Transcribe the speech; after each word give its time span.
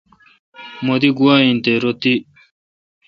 مہ 0.85 0.95
دی 1.01 1.09
گوا 1.17 1.35
این 1.43 1.57
تہ 1.63 1.73
رو 1.81 1.91
تی۔ 2.01 2.13